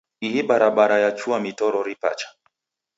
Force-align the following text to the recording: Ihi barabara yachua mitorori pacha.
Ihi 0.27 0.41
barabara 0.49 0.95
yachua 1.03 1.37
mitorori 1.45 1.95
pacha. 2.01 2.27